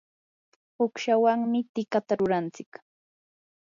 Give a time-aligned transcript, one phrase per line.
[0.85, 2.71] uqshawanmi tikata rurantsik.